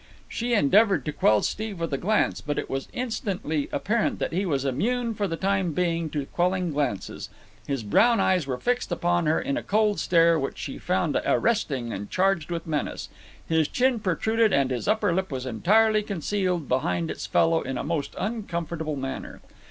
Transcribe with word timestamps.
She 0.27 0.55
endeavoured 0.55 1.05
to 1.05 1.11
quell 1.11 1.43
Steve 1.43 1.79
with 1.79 1.93
a 1.93 1.97
glance, 1.99 2.41
but 2.41 2.57
it 2.57 2.71
was 2.71 2.87
instantly 2.91 3.69
apparent 3.71 4.17
that 4.17 4.33
he 4.33 4.47
was 4.47 4.65
immune 4.65 5.13
for 5.13 5.27
the 5.27 5.35
time 5.37 5.73
being 5.73 6.09
to 6.09 6.25
quelling 6.25 6.71
glances. 6.71 7.29
His 7.67 7.83
brown 7.83 8.19
eyes 8.19 8.47
were 8.47 8.57
fixed 8.57 8.91
upon 8.91 9.27
her 9.27 9.39
in 9.39 9.57
a 9.57 9.61
cold 9.61 9.99
stare 9.99 10.39
which 10.39 10.57
she 10.57 10.79
found 10.79 11.21
arresting 11.23 11.93
and 11.93 12.09
charged 12.09 12.49
with 12.49 12.65
menace. 12.65 13.09
His 13.47 13.67
chin 13.67 13.99
protruded 13.99 14.51
and 14.51 14.71
his 14.71 14.87
upper 14.87 15.13
lip 15.13 15.31
was 15.31 15.45
entirely 15.45 16.01
concealed 16.01 16.67
behind 16.67 17.11
its 17.11 17.27
fellow 17.27 17.61
in 17.61 17.77
a 17.77 17.83
most 17.83 18.15
uncomfortable 18.17 18.95
manner. 18.95 19.39